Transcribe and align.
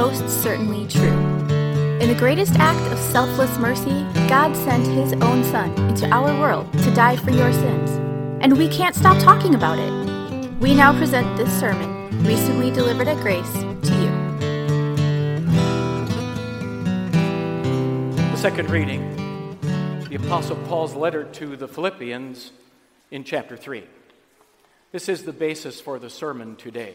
most 0.00 0.28
certainly 0.44 0.86
true. 0.86 1.18
In 2.00 2.06
the 2.06 2.14
greatest 2.16 2.54
act 2.54 2.80
of 2.92 2.98
selfless 3.00 3.58
mercy, 3.58 4.06
God 4.28 4.54
sent 4.54 4.86
His 4.86 5.12
own 5.14 5.42
Son 5.42 5.76
into 5.88 6.06
our 6.10 6.38
world 6.38 6.72
to 6.84 6.94
die 6.94 7.16
for 7.16 7.32
your 7.32 7.52
sins. 7.52 7.90
And 8.40 8.56
we 8.56 8.68
can't 8.68 8.94
stop 8.94 9.20
talking 9.20 9.56
about 9.56 9.80
it. 9.80 10.52
We 10.60 10.72
now 10.72 10.96
present 10.96 11.36
this 11.36 11.52
sermon, 11.58 11.90
recently 12.22 12.70
delivered 12.70 13.08
at 13.08 13.16
Grace, 13.16 13.52
to 13.52 13.94
you. 14.00 14.10
The 18.30 18.36
second 18.36 18.70
reading, 18.70 19.02
the 20.08 20.14
Apostle 20.14 20.58
Paul's 20.68 20.94
letter 20.94 21.24
to 21.24 21.56
the 21.56 21.66
Philippians 21.66 22.52
in 23.10 23.24
chapter 23.24 23.56
3. 23.56 23.82
This 24.92 25.08
is 25.08 25.24
the 25.24 25.32
basis 25.32 25.80
for 25.80 25.98
the 25.98 26.08
sermon 26.08 26.54
today. 26.54 26.94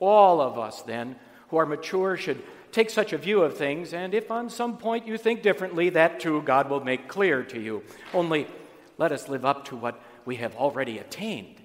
All 0.00 0.40
of 0.40 0.58
us, 0.58 0.82
then, 0.82 1.16
who 1.48 1.58
are 1.58 1.66
mature, 1.66 2.16
should 2.16 2.42
take 2.72 2.90
such 2.90 3.12
a 3.12 3.18
view 3.18 3.42
of 3.42 3.56
things, 3.56 3.92
and 3.92 4.14
if 4.14 4.30
on 4.30 4.48
some 4.48 4.76
point 4.76 5.06
you 5.06 5.16
think 5.16 5.42
differently, 5.42 5.90
that 5.90 6.20
too 6.20 6.42
God 6.42 6.68
will 6.68 6.82
make 6.82 7.08
clear 7.08 7.42
to 7.44 7.60
you. 7.60 7.82
Only 8.12 8.46
let 8.98 9.12
us 9.12 9.28
live 9.28 9.44
up 9.44 9.64
to 9.66 9.76
what 9.76 10.00
we 10.24 10.36
have 10.36 10.56
already 10.56 10.98
attained. 10.98 11.60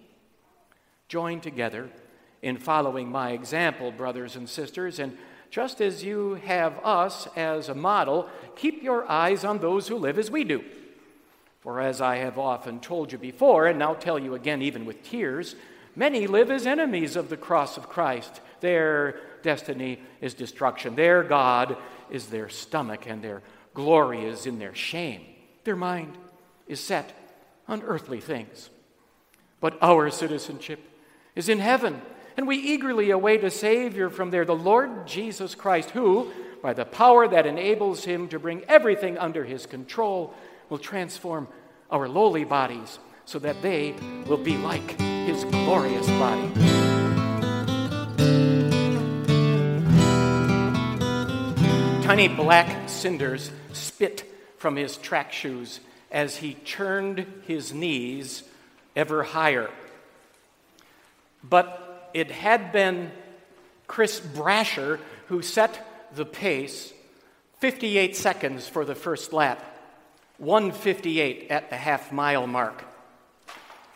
Join 1.07 1.41
together 1.41 1.89
in 2.41 2.57
following 2.57 3.09
my 3.09 3.31
example, 3.31 3.91
brothers 3.91 4.35
and 4.35 4.49
sisters, 4.49 4.99
and 4.99 5.17
just 5.49 5.79
as 5.79 6.03
you 6.03 6.35
have 6.45 6.77
us 6.83 7.27
as 7.35 7.69
a 7.69 7.75
model, 7.75 8.27
keep 8.55 8.83
your 8.83 9.09
eyes 9.09 9.45
on 9.45 9.59
those 9.59 9.87
who 9.87 9.95
live 9.95 10.17
as 10.19 10.29
we 10.29 10.43
do. 10.43 10.63
For 11.61 11.79
as 11.79 12.01
I 12.01 12.17
have 12.17 12.37
often 12.37 12.79
told 12.79 13.11
you 13.11 13.17
before, 13.17 13.67
and 13.67 13.79
now 13.79 13.93
tell 13.93 14.19
you 14.19 14.35
again, 14.35 14.61
even 14.61 14.85
with 14.85 15.03
tears, 15.03 15.55
many 15.95 16.27
live 16.27 16.51
as 16.51 16.65
enemies 16.65 17.15
of 17.15 17.29
the 17.29 17.37
cross 17.37 17.77
of 17.77 17.89
Christ. 17.89 18.41
Their 18.59 19.19
destiny 19.41 19.99
is 20.21 20.33
destruction. 20.33 20.95
Their 20.95 21.23
God 21.23 21.77
is 22.09 22.27
their 22.27 22.49
stomach, 22.49 23.05
and 23.07 23.21
their 23.21 23.41
glory 23.73 24.25
is 24.25 24.45
in 24.45 24.59
their 24.59 24.75
shame. 24.75 25.21
Their 25.63 25.75
mind 25.75 26.17
is 26.67 26.79
set 26.79 27.13
on 27.67 27.81
earthly 27.83 28.19
things. 28.19 28.69
But 29.59 29.77
our 29.81 30.09
citizenship 30.09 30.79
is 31.35 31.49
in 31.49 31.59
heaven, 31.59 32.01
and 32.37 32.47
we 32.47 32.57
eagerly 32.57 33.11
await 33.11 33.43
a 33.43 33.51
Savior 33.51 34.09
from 34.09 34.31
there, 34.31 34.45
the 34.45 34.55
Lord 34.55 35.07
Jesus 35.07 35.55
Christ, 35.55 35.91
who, 35.91 36.31
by 36.61 36.73
the 36.73 36.85
power 36.85 37.27
that 37.27 37.45
enables 37.45 38.05
him 38.05 38.27
to 38.29 38.39
bring 38.39 38.63
everything 38.67 39.17
under 39.17 39.43
his 39.43 39.65
control, 39.65 40.33
will 40.69 40.77
transform 40.77 41.47
our 41.91 42.07
lowly 42.07 42.43
bodies 42.43 42.99
so 43.25 43.39
that 43.39 43.61
they 43.61 43.95
will 44.27 44.37
be 44.37 44.57
like 44.57 45.14
his 45.25 45.43
glorious 45.45 46.07
body. 46.07 46.51
Tiny 52.03 52.27
black 52.27 52.87
cinders 52.87 53.51
spit 53.73 54.31
from 54.59 54.75
his 54.75 54.97
track 54.97 55.31
shoes 55.31 55.79
as 56.11 56.37
he 56.37 56.55
churned 56.63 57.25
his 57.47 57.73
knees 57.73 58.43
ever 58.95 59.23
higher. 59.23 59.71
But 61.43 62.11
it 62.13 62.29
had 62.29 62.71
been 62.71 63.11
Chris 63.87 64.19
Brasher 64.19 64.99
who 65.29 65.41
set 65.41 66.13
the 66.15 66.25
pace 66.25 66.93
58 67.61 68.15
seconds 68.15 68.67
for 68.67 68.85
the 68.85 68.93
first 68.93 69.33
lap, 69.33 69.63
158 70.37 71.47
at 71.49 71.71
the 71.71 71.77
half 71.77 72.11
mile 72.11 72.45
mark. 72.45 72.83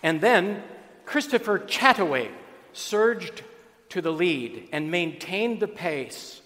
And 0.02 0.22
then 0.22 0.64
Christopher 1.10 1.58
Chataway 1.58 2.30
surged 2.72 3.42
to 3.90 4.00
the 4.00 4.12
lead 4.12 4.70
and 4.72 4.92
maintained 4.92 5.60
the 5.60 5.68
pace 5.68 6.40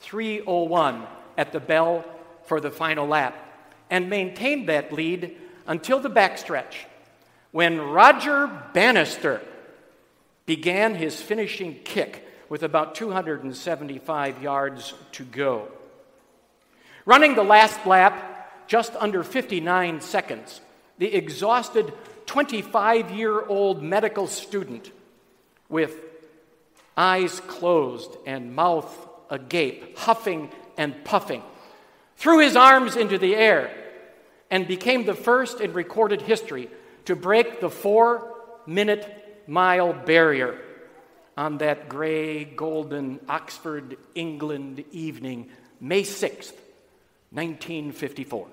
301 0.00 1.06
at 1.36 1.52
the 1.52 1.60
bell 1.60 2.04
for 2.42 2.60
the 2.60 2.72
final 2.72 3.06
lap 3.06 3.36
and 3.88 4.10
maintained 4.10 4.68
that 4.68 4.92
lead 4.92 5.36
until 5.68 6.00
the 6.00 6.10
backstretch 6.10 6.74
when 7.52 7.80
Roger 7.80 8.50
Bannister 8.74 9.40
began 10.46 10.96
his 10.96 11.22
finishing 11.22 11.76
kick 11.84 12.26
with 12.48 12.64
about 12.64 12.96
275 12.96 14.42
yards 14.42 14.94
to 15.12 15.22
go. 15.22 15.68
Running 17.04 17.36
the 17.36 17.44
last 17.44 17.86
lap 17.86 18.66
just 18.66 18.96
under 18.96 19.22
59 19.22 20.00
seconds, 20.00 20.60
the 20.98 21.14
exhausted 21.14 21.92
25 22.28 23.10
year 23.10 23.40
old 23.46 23.82
medical 23.82 24.26
student 24.26 24.92
with 25.68 25.96
eyes 26.96 27.40
closed 27.40 28.14
and 28.26 28.54
mouth 28.54 29.08
agape, 29.30 29.96
huffing 29.96 30.50
and 30.76 31.04
puffing, 31.04 31.42
threw 32.16 32.40
his 32.40 32.54
arms 32.54 32.96
into 32.96 33.16
the 33.16 33.34
air 33.34 33.70
and 34.50 34.68
became 34.68 35.06
the 35.06 35.14
first 35.14 35.60
in 35.60 35.72
recorded 35.72 36.20
history 36.20 36.68
to 37.06 37.16
break 37.16 37.60
the 37.60 37.70
four 37.70 38.36
minute 38.66 39.42
mile 39.46 39.94
barrier 39.94 40.60
on 41.34 41.58
that 41.58 41.88
gray, 41.88 42.44
golden 42.44 43.20
Oxford, 43.26 43.96
England 44.14 44.84
evening, 44.92 45.48
May 45.80 46.02
6th, 46.02 46.52
1954. 47.30 48.48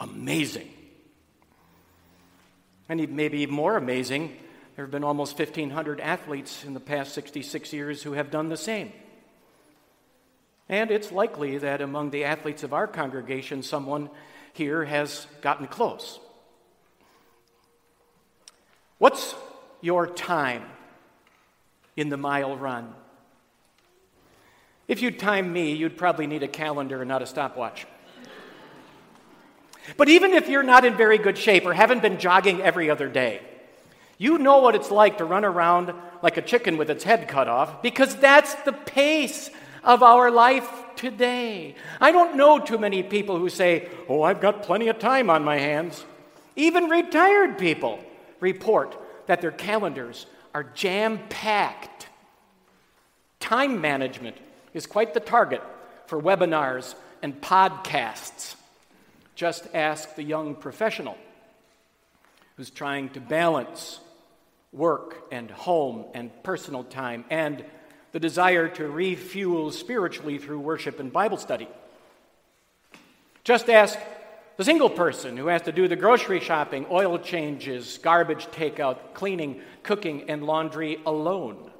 Amazing. 0.00 0.72
And 2.88 3.08
maybe 3.10 3.40
even 3.40 3.54
more 3.54 3.76
amazing, 3.76 4.36
there 4.76 4.84
have 4.84 4.92
been 4.92 5.04
almost 5.04 5.38
1,500 5.38 6.00
athletes 6.00 6.64
in 6.64 6.74
the 6.74 6.80
past 6.80 7.14
66 7.14 7.72
years 7.72 8.02
who 8.02 8.12
have 8.12 8.30
done 8.30 8.48
the 8.48 8.56
same. 8.56 8.92
And 10.68 10.90
it's 10.90 11.12
likely 11.12 11.58
that 11.58 11.80
among 11.80 12.10
the 12.10 12.24
athletes 12.24 12.62
of 12.62 12.72
our 12.72 12.86
congregation, 12.86 13.62
someone 13.62 14.10
here 14.52 14.84
has 14.84 15.26
gotten 15.40 15.66
close. 15.66 16.18
What's 18.98 19.34
your 19.80 20.06
time 20.06 20.64
in 21.96 22.08
the 22.08 22.16
mile 22.16 22.56
run? 22.56 22.94
If 24.88 25.02
you'd 25.02 25.18
time 25.18 25.52
me, 25.52 25.72
you'd 25.72 25.96
probably 25.96 26.26
need 26.26 26.42
a 26.42 26.48
calendar 26.48 27.02
and 27.02 27.08
not 27.08 27.22
a 27.22 27.26
stopwatch. 27.26 27.86
But 29.96 30.08
even 30.08 30.32
if 30.32 30.48
you're 30.48 30.62
not 30.62 30.84
in 30.84 30.96
very 30.96 31.18
good 31.18 31.38
shape 31.38 31.64
or 31.64 31.72
haven't 31.72 32.02
been 32.02 32.18
jogging 32.18 32.60
every 32.60 32.90
other 32.90 33.08
day, 33.08 33.40
you 34.18 34.38
know 34.38 34.58
what 34.58 34.74
it's 34.74 34.90
like 34.90 35.18
to 35.18 35.24
run 35.24 35.44
around 35.44 35.92
like 36.22 36.36
a 36.36 36.42
chicken 36.42 36.76
with 36.76 36.90
its 36.90 37.04
head 37.04 37.28
cut 37.28 37.48
off 37.48 37.82
because 37.82 38.16
that's 38.16 38.54
the 38.62 38.72
pace 38.72 39.50
of 39.84 40.02
our 40.02 40.30
life 40.30 40.68
today. 40.96 41.74
I 42.00 42.12
don't 42.12 42.36
know 42.36 42.58
too 42.58 42.78
many 42.78 43.02
people 43.02 43.38
who 43.38 43.48
say, 43.48 43.88
Oh, 44.08 44.22
I've 44.22 44.40
got 44.40 44.62
plenty 44.62 44.88
of 44.88 44.98
time 44.98 45.30
on 45.30 45.44
my 45.44 45.58
hands. 45.58 46.04
Even 46.56 46.88
retired 46.88 47.58
people 47.58 48.00
report 48.40 48.96
that 49.26 49.40
their 49.40 49.50
calendars 49.50 50.26
are 50.54 50.64
jam 50.64 51.20
packed. 51.28 52.08
Time 53.40 53.80
management 53.80 54.36
is 54.72 54.86
quite 54.86 55.14
the 55.14 55.20
target 55.20 55.62
for 56.06 56.20
webinars 56.20 56.94
and 57.22 57.40
podcasts. 57.40 58.56
Just 59.36 59.68
ask 59.74 60.14
the 60.16 60.22
young 60.22 60.54
professional 60.54 61.16
who's 62.56 62.70
trying 62.70 63.10
to 63.10 63.20
balance 63.20 64.00
work 64.72 65.24
and 65.30 65.50
home 65.50 66.06
and 66.14 66.30
personal 66.42 66.84
time 66.84 67.24
and 67.28 67.62
the 68.12 68.18
desire 68.18 68.66
to 68.66 68.88
refuel 68.88 69.70
spiritually 69.70 70.38
through 70.38 70.58
worship 70.58 71.00
and 71.00 71.12
Bible 71.12 71.36
study. 71.36 71.68
Just 73.44 73.68
ask 73.68 73.98
the 74.56 74.64
single 74.64 74.88
person 74.88 75.36
who 75.36 75.48
has 75.48 75.60
to 75.62 75.72
do 75.72 75.86
the 75.86 75.96
grocery 75.96 76.40
shopping, 76.40 76.86
oil 76.90 77.18
changes, 77.18 77.98
garbage 77.98 78.46
takeout, 78.46 79.12
cleaning, 79.12 79.60
cooking, 79.82 80.30
and 80.30 80.44
laundry 80.44 80.98
alone. 81.04 81.70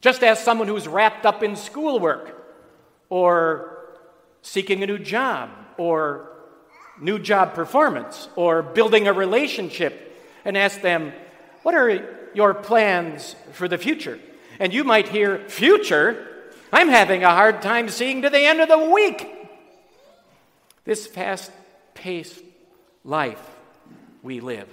Just 0.00 0.24
ask 0.24 0.42
someone 0.42 0.66
who's 0.66 0.88
wrapped 0.88 1.26
up 1.26 1.42
in 1.42 1.56
schoolwork 1.56 2.42
or 3.10 3.86
seeking 4.40 4.82
a 4.82 4.86
new 4.86 4.98
job 4.98 5.50
or 5.82 6.30
new 7.00 7.18
job 7.18 7.54
performance 7.54 8.28
or 8.36 8.62
building 8.62 9.08
a 9.08 9.12
relationship 9.12 10.16
and 10.44 10.56
ask 10.56 10.80
them, 10.80 11.12
What 11.64 11.74
are 11.74 12.28
your 12.34 12.54
plans 12.54 13.34
for 13.52 13.66
the 13.66 13.78
future? 13.78 14.20
And 14.60 14.72
you 14.72 14.84
might 14.84 15.08
hear 15.08 15.48
future. 15.48 16.28
I'm 16.72 16.88
having 16.88 17.24
a 17.24 17.30
hard 17.30 17.62
time 17.62 17.88
seeing 17.88 18.22
to 18.22 18.30
the 18.30 18.38
end 18.38 18.60
of 18.60 18.68
the 18.68 18.78
week. 18.78 19.28
This 20.84 21.06
fast 21.06 21.50
paced 21.94 22.42
life 23.04 23.44
we 24.22 24.38
live 24.38 24.68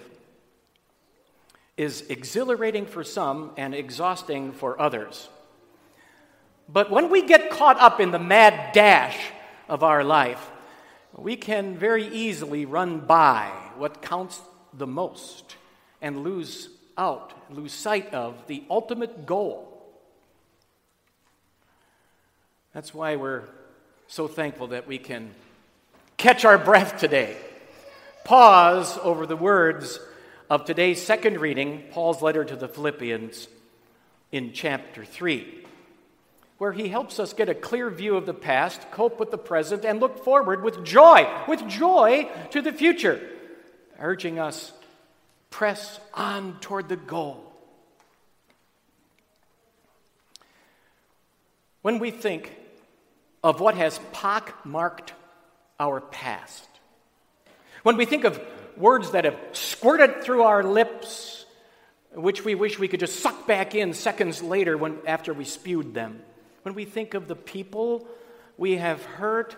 is 1.76 2.04
exhilarating 2.10 2.86
for 2.86 3.04
some 3.04 3.52
and 3.58 3.74
exhausting 3.74 4.52
for 4.52 4.80
others. 4.80 5.28
But 6.72 6.92
when 6.92 7.10
we 7.10 7.24
get 7.24 7.50
caught 7.50 7.80
up 7.80 8.00
in 8.00 8.12
the 8.12 8.20
mad 8.20 8.74
dash 8.74 9.18
of 9.68 9.82
our 9.82 10.04
life, 10.04 10.52
we 11.22 11.36
can 11.36 11.78
very 11.78 12.08
easily 12.08 12.66
run 12.66 13.00
by 13.00 13.52
what 13.78 14.02
counts 14.02 14.42
the 14.74 14.88
most 14.88 15.56
and 16.02 16.24
lose 16.24 16.70
out, 16.98 17.34
lose 17.50 17.74
sight 17.74 18.14
of 18.14 18.48
the 18.48 18.64
ultimate 18.70 19.26
goal. 19.26 19.66
That's 22.74 22.94
why 22.94 23.16
we're 23.16 23.44
so 24.08 24.28
thankful 24.28 24.68
that 24.68 24.88
we 24.88 24.98
can 24.98 25.32
catch 26.18 26.46
our 26.46 26.58
breath 26.58 27.00
today. 27.00 27.38
Pause 28.24 29.00
over 29.02 29.26
the 29.26 29.38
words 29.38 30.00
of 30.50 30.66
today's 30.66 31.02
second 31.02 31.40
reading, 31.40 31.84
Paul's 31.92 32.22
letter 32.22 32.44
to 32.44 32.56
the 32.56 32.68
Philippians 32.68 33.48
in 34.32 34.52
chapter 34.52 35.06
3, 35.06 35.66
where 36.60 36.74
he 36.74 36.90
helps 36.90 37.20
us 37.20 37.34
get 37.34 37.50
a 37.50 37.56
clear 37.56 37.90
view 37.90 38.16
of 38.16 38.26
the 38.26 38.34
past, 38.34 38.92
cope 38.92 39.20
with 39.20 39.32
the 39.32 39.38
present, 39.38 39.86
and 39.86 40.00
look 40.00 40.24
forward 40.24 40.62
with 40.62 40.84
joy, 40.84 41.28
with 41.48 41.66
joy 41.68 42.30
to 42.52 42.62
the 42.62 42.74
future, 42.74 43.20
urging 43.98 44.38
us 44.38 44.72
press 45.50 46.00
on 46.14 46.60
toward 46.60 46.90
the 46.90 46.98
goal. 46.98 47.44
When 51.82 51.98
we 52.00 52.12
think 52.12 52.54
of 53.42 53.62
what 53.62 53.76
has 53.76 53.98
pockmarked 54.12 55.14
our 55.80 56.02
past. 56.02 56.68
When 57.84 57.96
we 57.96 58.06
think 58.06 58.26
of 58.26 58.40
words 58.76 59.12
that 59.12 59.24
have 59.24 59.38
squirted 59.54 60.24
through 60.24 60.44
our 60.44 60.62
lips, 60.62 61.46
which 62.14 62.44
we 62.44 62.54
wish 62.54 62.78
we 62.78 62.90
could 62.90 63.00
just 63.00 63.22
suck 63.22 63.48
back 63.48 63.76
in 63.76 63.94
seconds 63.94 64.44
later 64.44 64.78
when, 64.78 64.98
after 65.08 65.34
we 65.34 65.46
spewed 65.46 65.94
them. 65.94 66.22
When 66.70 66.76
we 66.76 66.86
think 66.86 67.16
of 67.16 67.28
the 67.28 67.36
people 67.36 68.08
we 68.56 68.78
have 68.78 69.04
hurt, 69.04 69.58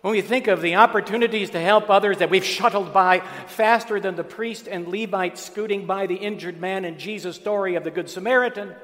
when 0.00 0.12
we 0.12 0.22
think 0.22 0.46
of 0.46 0.62
the 0.62 0.76
opportunities 0.76 1.50
to 1.50 1.60
help 1.60 1.90
others 1.90 2.20
that 2.20 2.30
we've 2.30 2.42
shuttled 2.42 2.90
by 2.94 3.20
faster 3.48 4.00
than 4.00 4.16
the 4.16 4.24
priest 4.24 4.66
and 4.66 4.88
Levite 4.88 5.36
scooting 5.36 5.84
by 5.84 6.06
the 6.06 6.14
injured 6.14 6.58
man 6.58 6.86
in 6.86 6.98
Jesus' 6.98 7.36
story 7.36 7.74
of 7.74 7.84
the 7.84 7.90
Good 7.90 8.08
Samaritan, 8.08 8.74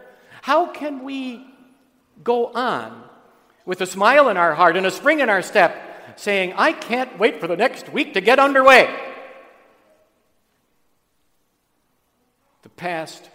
how 0.42 0.66
can 0.66 1.04
we 1.04 1.42
go 2.22 2.48
on 2.48 3.02
with 3.64 3.80
a 3.80 3.86
smile 3.86 4.28
in 4.28 4.36
our 4.36 4.54
heart 4.54 4.76
and 4.76 4.84
a 4.84 4.90
spring 4.90 5.20
in 5.20 5.30
our 5.30 5.40
step, 5.40 6.18
saying, 6.18 6.52
I 6.58 6.72
can't 6.72 7.18
wait 7.18 7.40
for 7.40 7.46
the 7.46 7.56
next 7.56 7.90
week 7.90 8.12
to 8.12 8.20
get 8.20 8.38
underway. 8.38 8.94
The 12.60 12.68
past 12.68 13.30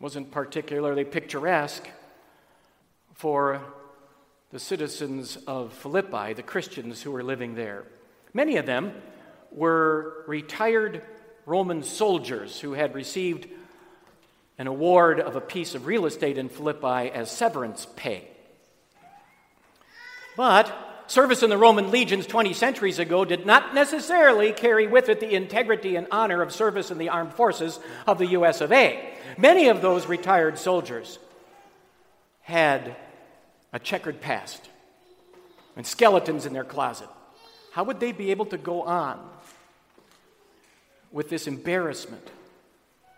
wasn't 0.00 0.30
particularly 0.30 1.04
picturesque 1.04 1.88
for 3.16 3.62
the 4.52 4.58
citizens 4.58 5.38
of 5.46 5.72
Philippi, 5.72 6.34
the 6.34 6.42
Christians 6.42 7.02
who 7.02 7.10
were 7.10 7.22
living 7.22 7.54
there. 7.54 7.84
Many 8.34 8.58
of 8.58 8.66
them 8.66 8.92
were 9.50 10.24
retired 10.26 11.02
Roman 11.46 11.82
soldiers 11.82 12.60
who 12.60 12.74
had 12.74 12.94
received 12.94 13.48
an 14.58 14.66
award 14.66 15.18
of 15.18 15.34
a 15.34 15.40
piece 15.40 15.74
of 15.74 15.86
real 15.86 16.04
estate 16.04 16.36
in 16.36 16.50
Philippi 16.50 17.10
as 17.10 17.30
severance 17.30 17.86
pay. 17.96 18.28
But 20.36 20.74
service 21.06 21.42
in 21.42 21.48
the 21.48 21.56
Roman 21.56 21.90
legions 21.90 22.26
20 22.26 22.52
centuries 22.52 22.98
ago 22.98 23.24
did 23.24 23.46
not 23.46 23.74
necessarily 23.74 24.52
carry 24.52 24.86
with 24.86 25.08
it 25.08 25.20
the 25.20 25.34
integrity 25.34 25.96
and 25.96 26.06
honor 26.10 26.42
of 26.42 26.52
service 26.52 26.90
in 26.90 26.98
the 26.98 27.08
armed 27.08 27.32
forces 27.32 27.80
of 28.06 28.18
the 28.18 28.28
US 28.28 28.60
of 28.60 28.72
A. 28.72 29.14
Many 29.38 29.68
of 29.68 29.80
those 29.80 30.06
retired 30.06 30.58
soldiers 30.58 31.18
had 32.42 32.94
a 33.76 33.78
checkered 33.78 34.22
past 34.22 34.70
and 35.76 35.86
skeletons 35.86 36.46
in 36.46 36.54
their 36.54 36.64
closet. 36.64 37.10
How 37.72 37.84
would 37.84 38.00
they 38.00 38.10
be 38.10 38.30
able 38.30 38.46
to 38.46 38.56
go 38.56 38.80
on 38.80 39.20
with 41.12 41.28
this 41.28 41.46
embarrassment 41.46 42.26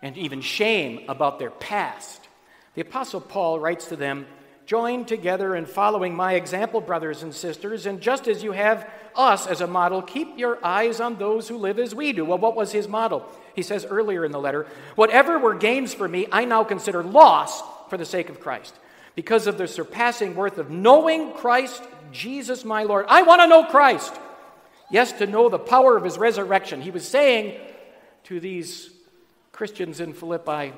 and 0.01 0.17
even 0.17 0.41
shame 0.41 1.05
about 1.07 1.39
their 1.39 1.49
past? 1.49 2.27
The 2.75 2.81
Apostle 2.81 3.21
Paul 3.21 3.61
writes 3.61 3.87
to 3.87 3.95
them 3.95 4.27
Join 4.65 5.05
together 5.05 5.55
in 5.55 5.65
following 5.65 6.13
my 6.13 6.33
example, 6.33 6.81
brothers 6.81 7.23
and 7.23 7.33
sisters, 7.33 7.85
and 7.85 8.01
just 8.01 8.27
as 8.27 8.43
you 8.43 8.51
have 8.51 8.87
us 9.15 9.47
as 9.47 9.61
a 9.61 9.67
model, 9.67 10.01
keep 10.01 10.37
your 10.37 10.63
eyes 10.63 10.99
on 10.99 11.15
those 11.15 11.47
who 11.47 11.57
live 11.57 11.79
as 11.79 11.95
we 11.95 12.11
do. 12.11 12.25
Well, 12.25 12.37
what 12.37 12.55
was 12.57 12.73
his 12.73 12.87
model? 12.87 13.25
He 13.55 13.63
says 13.63 13.85
earlier 13.85 14.25
in 14.25 14.33
the 14.33 14.39
letter, 14.41 14.67
Whatever 14.95 15.39
were 15.39 15.55
gains 15.55 15.93
for 15.93 16.07
me, 16.07 16.27
I 16.33 16.43
now 16.43 16.65
consider 16.65 17.01
loss 17.01 17.63
for 17.89 17.95
the 17.95 18.05
sake 18.05 18.29
of 18.29 18.41
Christ, 18.41 18.75
because 19.15 19.47
of 19.47 19.57
the 19.57 19.67
surpassing 19.67 20.35
worth 20.35 20.57
of 20.57 20.69
knowing 20.69 21.33
Christ 21.33 21.83
Jesus 22.11 22.65
my 22.65 22.83
Lord. 22.83 23.05
I 23.07 23.23
want 23.23 23.41
to 23.41 23.47
know 23.47 23.63
Christ. 23.65 24.13
Yes, 24.89 25.11
to 25.13 25.27
know 25.27 25.49
the 25.49 25.59
power 25.59 25.95
of 25.95 26.03
his 26.03 26.17
resurrection. 26.17 26.81
He 26.81 26.91
was 26.91 27.07
saying 27.07 27.59
to 28.25 28.39
these 28.39 28.89
Christians 29.51 29.99
in 29.99 30.13
Philippi, 30.13 30.73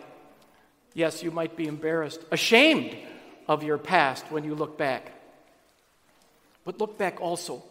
Yes, 0.93 1.23
you 1.23 1.31
might 1.31 1.55
be 1.55 1.67
embarrassed, 1.67 2.21
ashamed 2.31 2.97
of 3.47 3.63
your 3.63 3.77
past 3.77 4.25
when 4.29 4.43
you 4.43 4.55
look 4.55 4.77
back. 4.77 5.13
But 6.65 6.79
look 6.79 6.97
back 6.97 7.21
also 7.21 7.63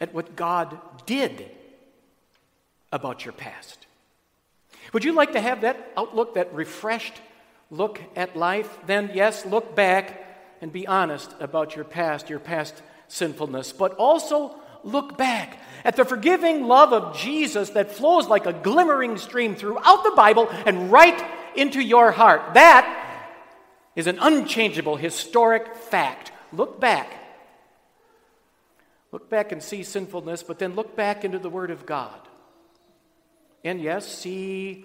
at 0.00 0.12
what 0.12 0.36
God 0.36 0.78
did 1.06 1.50
about 2.92 3.24
your 3.24 3.32
past. 3.32 3.86
Would 4.92 5.04
you 5.04 5.12
like 5.12 5.32
to 5.32 5.40
have 5.40 5.62
that 5.62 5.92
outlook, 5.96 6.34
that 6.34 6.52
refreshed 6.54 7.14
look 7.70 8.00
at 8.16 8.36
life? 8.36 8.78
Then, 8.86 9.10
yes, 9.14 9.46
look 9.46 9.74
back 9.74 10.26
and 10.60 10.72
be 10.72 10.86
honest 10.86 11.34
about 11.40 11.76
your 11.76 11.84
past, 11.84 12.28
your 12.28 12.38
past 12.38 12.82
sinfulness, 13.08 13.72
but 13.72 13.94
also 13.94 14.54
look 14.82 15.16
back 15.16 15.58
at 15.84 15.96
the 15.96 16.04
forgiving 16.04 16.64
love 16.64 16.92
of 16.92 17.16
Jesus 17.16 17.70
that 17.70 17.92
flows 17.92 18.28
like 18.28 18.46
a 18.46 18.52
glimmering 18.52 19.18
stream 19.18 19.54
throughout 19.54 20.04
the 20.04 20.12
Bible 20.16 20.48
and 20.66 20.90
right 20.90 21.22
into 21.56 21.80
your 21.80 22.12
heart. 22.12 22.54
That 22.54 22.96
is 23.96 24.06
an 24.06 24.18
unchangeable 24.20 24.96
historic 24.96 25.74
fact. 25.74 26.32
Look 26.52 26.80
back. 26.80 27.12
Look 29.12 29.28
back 29.28 29.50
and 29.52 29.62
see 29.62 29.82
sinfulness, 29.82 30.42
but 30.42 30.58
then 30.58 30.74
look 30.74 30.94
back 30.94 31.24
into 31.24 31.38
the 31.38 31.50
Word 31.50 31.70
of 31.70 31.84
God. 31.84 32.20
And 33.64 33.80
yes, 33.80 34.06
see 34.06 34.84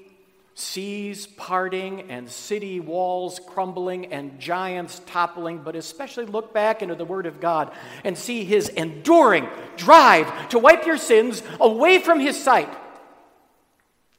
seas 0.55 1.27
parting 1.27 2.09
and 2.09 2.29
city 2.29 2.79
walls 2.79 3.41
crumbling 3.45 4.13
and 4.13 4.39
giants 4.39 5.01
toppling, 5.05 5.59
but 5.59 5.75
especially 5.75 6.25
look 6.25 6.53
back 6.53 6.81
into 6.81 6.95
the 6.95 7.03
Word 7.05 7.25
of 7.25 7.41
God 7.41 7.71
and 8.05 8.17
see 8.17 8.45
His 8.45 8.69
enduring 8.69 9.47
drive 9.75 10.49
to 10.49 10.59
wipe 10.59 10.85
your 10.85 10.97
sins 10.97 11.43
away 11.59 11.99
from 11.99 12.21
His 12.21 12.41
sight. 12.41 12.73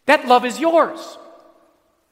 That 0.05 0.29
love 0.29 0.45
is 0.45 0.61
yours. 0.61 1.17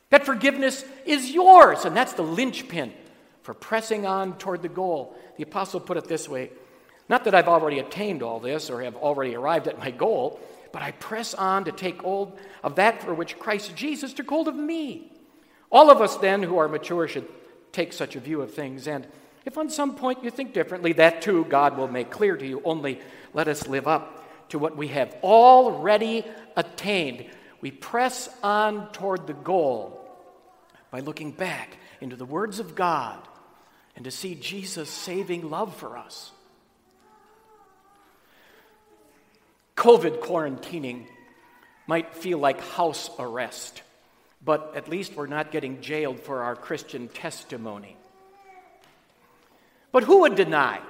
That 0.08 0.24
forgiveness 0.24 0.84
is 1.04 1.30
yours, 1.30 1.84
and 1.84 1.94
that's 1.94 2.14
the 2.14 2.22
linchpin 2.22 2.94
for 3.42 3.52
pressing 3.52 4.06
on 4.06 4.38
toward 4.38 4.62
the 4.62 4.68
goal. 4.68 5.14
The 5.36 5.42
apostle 5.42 5.80
put 5.80 5.98
it 5.98 6.04
this 6.04 6.28
way 6.28 6.50
Not 7.08 7.24
that 7.24 7.34
I've 7.34 7.48
already 7.48 7.78
attained 7.78 8.22
all 8.22 8.40
this 8.40 8.70
or 8.70 8.82
have 8.82 8.96
already 8.96 9.34
arrived 9.34 9.68
at 9.68 9.78
my 9.78 9.90
goal, 9.90 10.40
but 10.72 10.82
I 10.82 10.92
press 10.92 11.34
on 11.34 11.64
to 11.64 11.72
take 11.72 12.02
hold 12.02 12.38
of 12.62 12.76
that 12.76 13.02
for 13.02 13.14
which 13.14 13.38
Christ 13.38 13.76
Jesus 13.76 14.12
took 14.12 14.28
hold 14.28 14.48
of 14.48 14.56
me. 14.56 15.12
All 15.70 15.90
of 15.90 16.00
us, 16.00 16.16
then, 16.16 16.42
who 16.42 16.58
are 16.58 16.68
mature, 16.68 17.06
should 17.08 17.28
take 17.72 17.92
such 17.92 18.16
a 18.16 18.20
view 18.20 18.40
of 18.40 18.54
things. 18.54 18.86
And 18.88 19.06
if 19.44 19.58
on 19.58 19.68
some 19.68 19.96
point 19.96 20.24
you 20.24 20.30
think 20.30 20.54
differently, 20.54 20.92
that 20.94 21.20
too 21.20 21.44
God 21.44 21.76
will 21.76 21.88
make 21.88 22.10
clear 22.10 22.36
to 22.36 22.46
you. 22.46 22.62
Only 22.64 23.00
let 23.32 23.48
us 23.48 23.66
live 23.66 23.86
up 23.86 24.48
to 24.50 24.58
what 24.58 24.76
we 24.76 24.88
have 24.88 25.14
already 25.22 26.24
attained. 26.56 27.26
We 27.60 27.70
press 27.70 28.28
on 28.42 28.90
toward 28.92 29.26
the 29.26 29.34
goal 29.34 30.00
by 30.90 31.00
looking 31.00 31.32
back 31.32 31.76
into 32.00 32.16
the 32.16 32.24
words 32.24 32.60
of 32.60 32.74
God 32.74 33.18
and 33.96 34.04
to 34.04 34.10
see 34.10 34.34
Jesus' 34.34 34.90
saving 34.90 35.50
love 35.50 35.74
for 35.76 35.96
us. 35.96 36.30
COVID 39.76 40.20
quarantining 40.20 41.06
might 41.86 42.14
feel 42.14 42.38
like 42.38 42.60
house 42.60 43.10
arrest, 43.18 43.82
but 44.44 44.72
at 44.76 44.88
least 44.88 45.16
we're 45.16 45.26
not 45.26 45.50
getting 45.50 45.80
jailed 45.80 46.20
for 46.20 46.42
our 46.42 46.56
Christian 46.56 47.08
testimony. 47.08 47.96
But 49.92 50.04
who 50.04 50.20
would 50.20 50.34
deny 50.34 50.80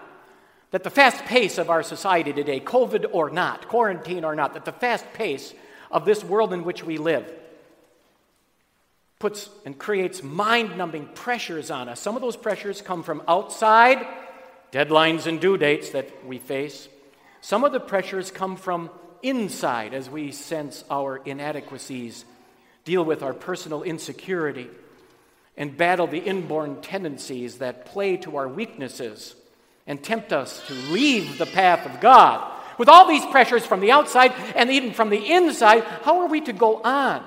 that 0.71 0.83
the 0.83 0.91
fast 0.91 1.25
pace 1.25 1.59
of 1.59 1.71
our 1.71 1.83
society 1.83 2.33
today, 2.33 2.61
COVID 2.61 3.07
or 3.13 3.31
not, 3.31 3.69
quarantine 3.69 4.25
or 4.25 4.35
not, 4.35 4.55
that 4.55 4.65
the 4.65 4.73
fast 4.73 5.05
pace 5.13 5.55
of 5.91 6.05
this 6.05 6.25
world 6.25 6.53
in 6.53 6.65
which 6.65 6.85
we 6.85 6.99
live, 6.99 7.31
puts 9.19 9.49
and 9.65 9.79
creates 9.79 10.23
mind 10.23 10.77
numbing 10.77 11.09
pressures 11.15 11.71
on 11.71 11.89
us. 11.89 12.01
Some 12.01 12.17
of 12.17 12.23
those 12.23 12.37
pressures 12.37 12.83
come 12.83 13.03
from 13.03 13.23
outside, 13.29 14.07
deadlines 14.73 15.27
and 15.27 15.41
due 15.41 15.57
dates 15.57 15.91
that 15.91 16.27
we 16.27 16.39
face. 16.39 16.89
Some 17.45 17.63
of 17.63 17.73
the 17.73 17.79
pressures 17.79 18.31
come 18.31 18.57
from 18.57 18.89
inside 19.23 19.93
as 19.93 20.09
we 20.09 20.33
sense 20.33 20.83
our 20.91 21.19
inadequacies, 21.19 22.25
deal 22.87 23.05
with 23.05 23.23
our 23.23 23.35
personal 23.35 23.83
insecurity, 23.83 24.71
and 25.55 25.77
battle 25.77 26.07
the 26.07 26.25
inborn 26.25 26.81
tendencies 26.81 27.59
that 27.59 27.85
play 27.85 28.17
to 28.17 28.39
our 28.39 28.49
weaknesses 28.49 29.35
and 29.87 30.03
tempt 30.03 30.33
us 30.33 30.67
to 30.69 30.73
leave 30.91 31.37
the 31.37 31.45
path 31.45 31.85
of 31.85 32.01
God. 32.01 32.51
With 32.79 32.89
all 32.89 33.07
these 33.07 33.27
pressures 33.27 33.67
from 33.67 33.81
the 33.81 33.93
outside 33.93 34.33
and 34.57 34.71
even 34.71 34.95
from 34.95 35.11
the 35.11 35.31
inside, 35.31 35.85
how 36.03 36.21
are 36.21 36.29
we 36.29 36.41
to 36.41 36.55
go 36.55 36.81
on? 36.81 37.23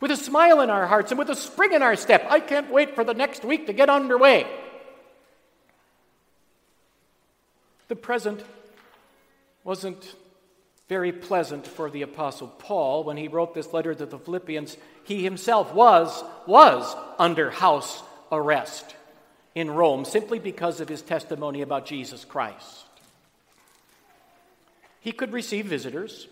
with 0.00 0.12
a 0.12 0.16
smile 0.16 0.60
in 0.60 0.70
our 0.70 0.86
hearts 0.86 1.10
and 1.10 1.18
with 1.18 1.28
a 1.28 1.34
spring 1.34 1.72
in 1.72 1.82
our 1.82 1.96
step. 1.96 2.24
I 2.30 2.38
can't 2.38 2.70
wait 2.70 2.94
for 2.94 3.02
the 3.02 3.14
next 3.14 3.44
week 3.44 3.66
to 3.66 3.72
get 3.72 3.90
underway. 3.90 4.46
The 7.88 7.96
present 7.96 8.44
wasn't 9.64 10.14
very 10.88 11.12
pleasant 11.12 11.66
for 11.66 11.90
the 11.90 12.02
apostle 12.02 12.48
Paul 12.48 13.04
when 13.04 13.16
he 13.16 13.28
wrote 13.28 13.54
this 13.54 13.72
letter 13.72 13.94
to 13.94 14.06
the 14.06 14.18
Philippians. 14.18 14.76
He 15.04 15.22
himself 15.22 15.74
was 15.74 16.24
was 16.46 16.96
under 17.18 17.50
house 17.50 18.02
arrest 18.32 18.96
in 19.54 19.70
Rome 19.70 20.04
simply 20.04 20.38
because 20.38 20.80
of 20.80 20.88
his 20.88 21.02
testimony 21.02 21.62
about 21.62 21.86
Jesus 21.86 22.24
Christ. 22.24 22.86
He 25.00 25.12
could 25.12 25.32
receive 25.32 25.66
visitors 25.66 26.26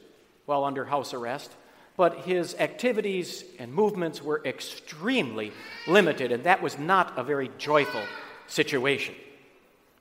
while 0.47 0.64
under 0.64 0.85
house 0.85 1.12
arrest, 1.12 1.50
but 1.97 2.21
his 2.21 2.54
activities 2.56 3.45
and 3.59 3.73
movements 3.73 4.23
were 4.23 4.42
extremely 4.45 5.52
limited, 5.87 6.33
and 6.33 6.45
that 6.45 6.62
was 6.62 6.78
not 6.78 7.18
a 7.18 7.25
very 7.25 7.50
joyful 7.59 8.02
situation. 8.47 9.14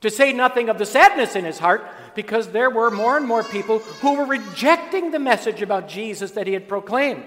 To 0.06 0.12
say 0.12 0.34
nothing 0.34 0.70
of 0.70 0.78
the 0.78 0.86
sadness 0.86 1.36
in 1.36 1.46
his 1.46 1.58
heart, 1.58 1.84
because 2.14 2.50
there 2.50 2.70
were 2.70 2.92
more 2.92 3.18
and 3.18 3.28
more 3.28 3.44
people 3.44 3.80
who 3.80 4.14
were 4.14 4.26
rejecting 4.26 5.10
the 5.10 5.18
message 5.18 5.64
about 5.64 5.88
Jesus 5.88 6.30
that 6.34 6.46
he 6.46 6.54
had 6.54 6.68
proclaimed. 6.68 7.24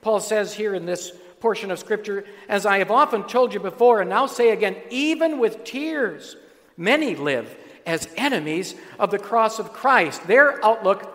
Paul 0.00 0.20
says 0.20 0.54
here 0.54 0.74
in 0.74 0.86
this 0.86 1.12
portion 1.40 1.70
of 1.70 1.78
Scripture, 1.78 2.24
as 2.48 2.64
I 2.64 2.78
have 2.78 2.90
often 2.90 3.24
told 3.24 3.52
you 3.52 3.60
before, 3.60 4.00
and 4.00 4.08
now 4.08 4.24
say 4.24 4.52
again, 4.52 4.74
even 4.88 5.38
with 5.38 5.64
tears, 5.64 6.34
many 6.78 7.14
live 7.14 7.54
as 7.84 8.08
enemies 8.16 8.74
of 8.98 9.10
the 9.10 9.18
cross 9.18 9.58
of 9.58 9.74
Christ. 9.74 10.26
Their 10.26 10.64
outlook 10.64 11.06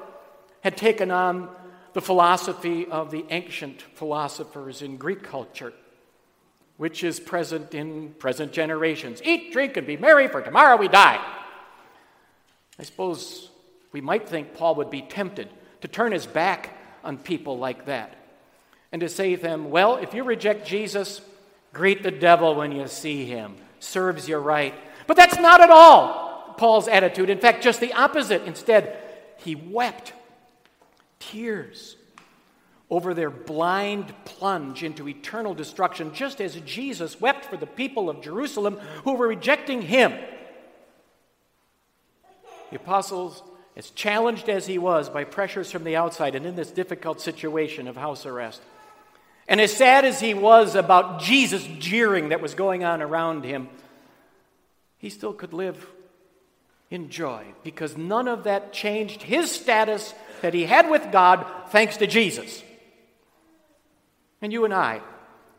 had 0.62 0.78
taken 0.78 1.10
on 1.10 1.50
the 1.94 2.02
philosophy 2.02 2.86
of 2.86 3.10
the 3.10 3.26
ancient 3.32 3.82
philosophers 3.96 4.84
in 4.84 4.98
Greek 4.98 5.24
culture, 5.24 5.74
which 6.80 7.04
is 7.04 7.20
present 7.20 7.76
in 7.76 8.14
present 8.20 8.54
generations. 8.54 9.22
Eat, 9.26 9.52
drink, 9.52 9.76
and 9.76 9.86
be 9.86 9.98
merry, 9.98 10.30
for 10.30 10.42
tomorrow 10.42 10.78
we 10.78 10.88
die. 10.88 11.20
I 12.80 12.84
suppose 12.84 13.50
we 13.92 14.00
might 14.00 14.30
think 14.30 14.54
Paul 14.54 14.76
would 14.76 14.90
be 14.90 15.02
tempted 15.02 15.50
to 15.82 15.90
turn 15.90 16.14
his 16.14 16.26
back 16.26 16.78
on 17.04 17.18
people 17.18 17.58
like 17.58 17.88
that 17.88 18.16
and 18.94 19.02
to 19.02 19.10
say 19.10 19.36
to 19.36 19.42
them, 19.42 19.72
Well, 19.72 19.98
if 19.98 20.14
you 20.14 20.24
reject 20.24 20.66
Jesus, 20.66 21.20
greet 21.74 22.02
the 22.02 22.12
devil 22.12 22.56
when 22.56 22.72
you 22.72 22.88
see 22.88 23.26
him. 23.26 23.58
Serves 23.82 24.30
you 24.30 24.38
right. 24.38 24.74
But 25.06 25.18
that's 25.18 25.38
not 25.38 25.60
at 25.60 25.70
all 25.70 26.56
Paul's 26.58 26.88
attitude. 26.88 27.30
In 27.30 27.40
fact, 27.40 27.62
just 27.62 27.82
the 27.82 27.92
opposite. 27.92 28.44
Instead, 28.44 28.98
he 29.36 29.54
wept 29.54 30.14
tears 31.20 31.98
over 32.90 33.14
their 33.14 33.30
blind 33.30 34.14
plunge 34.26 34.84
into 34.84 35.08
eternal 35.08 35.54
destruction, 35.54 36.14
just 36.14 36.42
as 36.42 36.56
Jesus 36.62 37.22
wept 37.22 37.46
for 37.46 37.58
the 37.58 37.68
people 37.68 38.10
of 38.10 38.22
Jerusalem 38.22 38.80
who 39.04 39.14
were 39.14 39.28
rejecting 39.28 39.82
him. 39.82 40.14
The 42.72 42.78
apostles, 42.78 43.44
as 43.76 43.92
challenged 43.92 44.50
as 44.50 44.66
he 44.66 44.78
was 44.78 45.10
by 45.10 45.24
pressures 45.24 45.72
from 45.72 45.84
the 45.84 45.96
outside 45.96 46.36
and 46.36 46.46
in 46.46 46.56
this 46.56 46.72
difficult 46.72 47.22
situation 47.22 47.88
of 47.88 47.96
house 47.96 48.26
arrest, 48.26 48.62
and 49.48 49.60
as 49.60 49.74
sad 49.74 50.06
as 50.06 50.20
he 50.20 50.34
was 50.34 50.76
about 50.76 51.22
Jesus 51.22 51.68
jeering 51.80 52.30
that 52.30 52.42
was 52.42 52.54
going 52.54 52.84
on 52.84 53.02
around 53.02 53.44
him, 53.44 53.68
he 54.98 55.10
still 55.10 55.34
could 55.34 55.54
live 55.54 55.88
in 56.92 57.10
joy 57.10 57.46
because 57.64 57.98
none 57.98 58.28
of 58.28 58.44
that 58.44 58.74
changed 58.74 59.24
his 59.24 59.52
status 59.52 60.14
that 60.42 60.54
he 60.54 60.66
had 60.66 60.90
with 60.90 61.12
God 61.12 61.46
thanks 61.70 61.98
to 61.98 62.08
Jesus. 62.08 62.64
And 64.42 64.54
you 64.54 64.66
and 64.66 64.74
I 64.74 65.02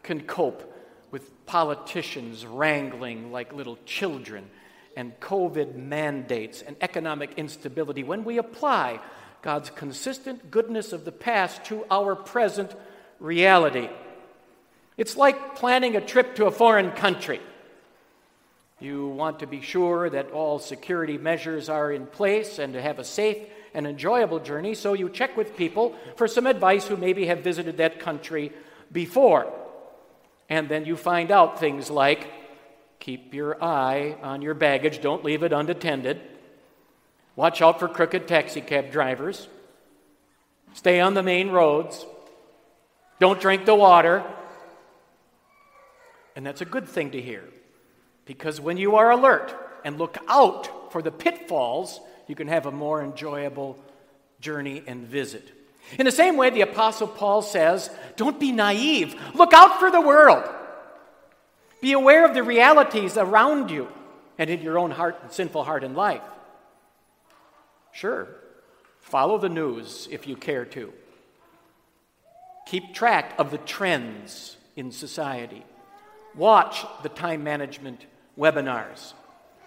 can 0.03 0.23
cope 0.23 0.67
with 1.11 1.47
politicians 1.47 2.47
wrangling 2.47 3.33
like 3.33 3.53
little 3.53 3.79
children 3.85 4.49
and 4.97 5.19
COVID 5.21 5.75
mandates 5.75 6.63
and 6.63 6.77
economic 6.81 7.35
instability 7.37 8.03
when 8.03 8.25
we 8.25 8.39
apply 8.39 9.01
God's 9.43 9.71
consistent 9.71 10.51
goodness 10.51 10.93
of 10.93 11.05
the 11.05 11.13
past 11.13 11.65
to 11.67 11.85
our 11.91 12.15
present 12.15 12.75
reality. 13.19 13.89
It's 14.97 15.17
like 15.17 15.57
planning 15.57 15.97
a 15.97 16.01
trip 16.01 16.37
to 16.37 16.47
a 16.47 16.51
foreign 16.51 16.91
country. 16.93 17.41
You 18.81 19.09
want 19.09 19.41
to 19.41 19.47
be 19.47 19.61
sure 19.61 20.09
that 20.11 20.31
all 20.31 20.59
security 20.59 21.19
measures 21.19 21.69
are 21.69 21.93
in 21.93 22.07
place 22.07 22.59
and 22.59 22.73
to 22.73 22.83
have 22.83 22.99
a 22.99 23.05
safe 23.05 23.39
and 23.75 23.87
enjoyable 23.87 24.41
journey, 24.41 24.75
so 24.75 24.95
you 24.95 25.09
check 25.09 25.37
with 25.37 25.57
people 25.57 25.95
for 26.17 26.27
some 26.27 26.47
advice 26.47 26.87
who 26.87 26.97
maybe 26.97 27.27
have 27.27 27.41
visited 27.41 27.77
that 27.77 28.01
country 28.01 28.53
before. 28.93 29.53
And 30.49 30.69
then 30.69 30.85
you 30.85 30.97
find 30.97 31.31
out 31.31 31.61
things 31.61 31.91
like 31.91 32.29
keep 32.99 33.33
your 33.35 33.63
eye 33.63 34.17
on 34.23 34.43
your 34.43 34.55
baggage, 34.55 35.01
don't 35.01 35.25
leave 35.25 35.43
it 35.43 35.53
unattended. 35.53 36.21
Watch 37.37 37.63
out 37.63 37.81
for 37.81 37.89
crooked 37.89 38.29
taxicab 38.29 38.91
drivers. 38.91 39.49
Stay 40.75 41.01
on 41.01 41.15
the 41.15 41.23
main 41.23 41.51
roads. 41.51 42.05
Don't 43.19 43.41
drink 43.41 43.65
the 43.65 43.75
water. 43.75 44.25
And 46.37 46.45
that's 46.45 46.61
a 46.61 46.67
good 46.67 46.89
thing 46.89 47.13
to 47.13 47.21
hear 47.21 47.45
because 48.25 48.61
when 48.61 48.77
you 48.77 48.97
are 48.97 49.11
alert 49.11 49.55
and 49.85 49.99
look 49.99 50.17
out 50.29 50.93
for 50.93 51.03
the 51.03 51.11
pitfalls, 51.11 52.01
you 52.29 52.35
can 52.35 52.49
have 52.49 52.67
a 52.67 52.71
more 52.71 53.03
enjoyable 53.03 53.79
journey 54.41 54.83
and 54.87 55.07
visit. 55.07 55.53
In 55.99 56.07
the 56.07 56.13
same 56.13 56.37
way, 56.37 56.51
the 56.51 56.61
Apostle 56.61 57.09
Paul 57.09 57.43
says, 57.43 57.91
Don't 58.17 58.39
be 58.39 58.53
naive. 58.53 59.21
Look 59.35 59.53
out 59.53 59.79
for 59.81 59.91
the 59.91 60.01
world. 60.01 60.49
Be 61.81 61.93
aware 61.93 62.25
of 62.25 62.35
the 62.35 62.43
realities 62.43 63.17
around 63.17 63.71
you 63.71 63.89
and 64.39 64.51
in 64.51 64.63
your 64.63 64.79
own 64.79 64.91
heart, 64.91 65.33
sinful 65.33 65.65
heart 65.65 65.85
and 65.85 65.97
life. 65.97 66.23
Sure, 67.93 68.29
follow 69.01 69.39
the 69.39 69.49
news 69.49 70.09
if 70.11 70.27
you 70.27 70.37
care 70.37 70.65
to. 70.65 70.93
Keep 72.67 72.95
track 72.95 73.35
of 73.39 73.51
the 73.51 73.59
trends 73.59 74.57
in 74.77 74.93
society. 74.93 75.65
Watch 76.35 76.85
the 77.03 77.09
time 77.09 77.43
management 77.43 78.07
webinars. 78.39 79.15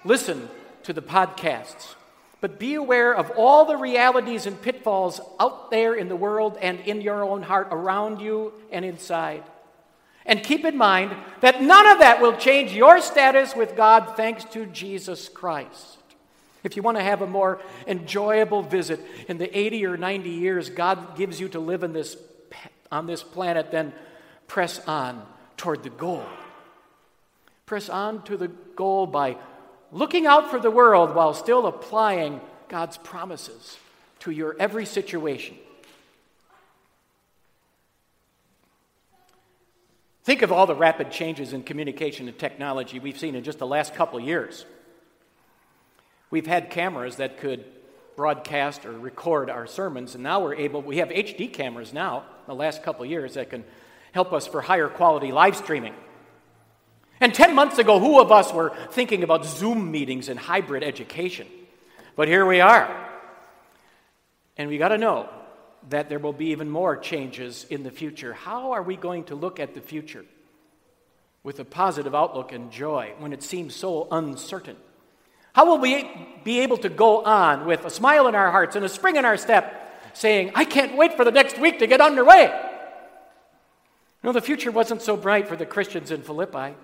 Listen 0.06 0.50
to 0.84 0.94
the 0.94 1.02
podcasts 1.02 1.96
but 2.44 2.60
be 2.60 2.76
aware 2.76 3.16
of 3.16 3.32
all 3.38 3.64
the 3.64 3.78
realities 3.78 4.46
and 4.46 4.62
pitfalls 4.62 5.22
out 5.40 5.72
there 5.72 5.96
in 5.96 6.10
the 6.10 6.16
world 6.18 6.58
and 6.62 6.78
in 6.82 7.00
your 7.00 7.24
own 7.24 7.42
heart, 7.42 7.70
around 7.72 8.20
you 8.20 8.52
and 8.70 8.84
inside. 8.84 9.42
And 10.26 10.44
keep 10.44 10.66
in 10.66 10.76
mind 10.76 11.16
that 11.40 11.62
none 11.62 11.88
of 11.88 12.00
that 12.00 12.22
will 12.22 12.36
change 12.36 12.74
your 12.74 13.00
status 13.00 13.56
with 13.56 13.78
God 13.78 14.18
thanks 14.18 14.44
to 14.52 14.66
Jesus 14.66 15.30
Christ. 15.30 16.00
If 16.66 16.76
you 16.76 16.84
want 16.84 16.98
to 16.98 17.04
have 17.04 17.22
a 17.22 17.28
more 17.28 17.62
enjoyable 17.88 18.62
visit 18.62 19.00
in 19.30 19.38
the 19.38 19.58
80 19.58 19.86
or 19.86 19.96
90 19.96 20.30
years 20.30 20.70
God 20.70 21.16
gives 21.16 21.40
you 21.40 21.48
to 21.48 21.62
live 21.62 21.82
in 21.82 21.94
this, 21.94 22.18
on 22.92 23.08
this 23.08 23.24
planet, 23.24 23.72
then 23.72 23.94
press 24.48 24.86
on 24.86 25.26
toward 25.56 25.82
the 25.84 25.90
goal. 25.90 26.26
Press 27.66 27.88
on 27.88 28.22
to 28.24 28.36
the 28.36 28.50
goal 28.50 29.08
by 29.08 29.38
looking 29.94 30.26
out 30.26 30.50
for 30.50 30.60
the 30.60 30.72
world 30.72 31.16
while 31.16 31.34
still 31.34 31.68
applying 31.68 32.42
God's 32.68 32.98
promises 32.98 33.78
to 34.20 34.32
your 34.32 34.56
every 34.60 34.86
situation. 34.86 35.56
Think 40.24 40.42
of 40.42 40.52
all 40.52 40.66
the 40.66 40.76
rapid 40.76 41.12
changes 41.12 41.54
in 41.54 41.64
communication 41.64 42.28
and 42.28 42.40
technology 42.40 42.98
we've 42.98 43.20
seen 43.20 43.36
in 43.36 43.44
just 43.44 43.60
the 43.60 43.68
last 43.68 43.94
couple 43.94 44.20
years. 44.20 44.66
We've 46.32 46.48
had 46.48 46.70
cameras 46.70 47.18
that 47.18 47.38
could 47.38 47.66
broadcast 48.16 48.86
or 48.86 48.92
record 48.92 49.50
our 49.50 49.68
sermons, 49.68 50.16
and 50.16 50.24
now 50.24 50.42
we're 50.42 50.56
able, 50.56 50.82
we 50.82 50.98
have 50.98 51.10
HD 51.10 51.52
cameras 51.52 51.94
now, 51.94 52.24
the 52.48 52.56
last 52.56 52.84
couple 52.84 53.06
years, 53.06 53.34
that 53.34 53.50
can 53.50 53.66
help 54.14 54.32
us 54.32 54.48
for 54.48 54.62
higher 54.62 54.88
quality 54.88 55.32
live 55.32 55.56
streaming. 55.56 55.94
And 57.20 57.34
10 57.34 57.56
months 57.56 57.78
ago, 57.78 58.00
who 58.00 58.20
of 58.20 58.32
us 58.32 58.54
were 58.54 58.76
thinking 58.92 59.24
about 59.24 59.46
Zoom 59.46 59.92
meetings 59.92 60.30
and 60.30 60.40
hybrid 60.40 60.84
education? 60.84 61.48
But 62.16 62.28
here 62.28 62.46
we 62.46 62.60
are. 62.60 63.10
And 64.58 64.70
we 64.70 64.78
got 64.78 64.90
to 64.90 64.98
know 64.98 65.30
that 65.90 66.10
there 66.10 66.20
will 66.20 66.34
be 66.34 66.48
even 66.48 66.70
more 66.70 66.98
changes 66.98 67.66
in 67.70 67.84
the 67.84 67.92
future. 67.92 68.34
How 68.34 68.72
are 68.72 68.84
we 68.84 68.96
going 68.96 69.26
to 69.26 69.36
look 69.36 69.60
at 69.60 69.74
the 69.74 69.82
future? 69.82 70.26
with 71.44 71.60
a 71.60 71.66
positive 71.66 72.16
outlook 72.16 72.52
and 72.52 72.72
joy 72.72 73.14
when 73.20 73.34
it 73.34 73.44
seems 73.44 73.76
so 73.76 74.08
uncertain? 74.12 74.78
How 75.54 75.66
will 75.66 75.78
we 75.78 76.10
be 76.44 76.62
able 76.62 76.78
to 76.78 76.90
go 76.90 77.24
on 77.24 77.66
with 77.66 77.86
a 77.86 77.90
smile 77.90 78.28
in 78.28 78.34
our 78.34 78.50
hearts 78.50 78.76
and 78.76 78.84
a 78.84 78.90
spring 78.90 79.18
in 79.18 79.26
our 79.26 79.38
step, 79.38 80.02
saying, 80.14 80.52
I 80.56 80.66
can't 80.66 80.98
wait 80.98 81.16
for 81.16 81.24
the 81.26 81.32
next 81.32 81.60
week 81.60 81.80
to 81.80 81.88
get 81.88 82.02
underway? 82.02 82.52
No, 84.24 84.32
the 84.32 84.42
future 84.42 84.72
wasn't 84.72 85.02
so 85.02 85.18
bright 85.18 85.48
for 85.48 85.56
the 85.56 85.66
Christians 85.66 86.10
in 86.10 86.24
Philippi. 86.24 86.76